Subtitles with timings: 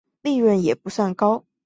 [0.23, 1.45] 利润也不算高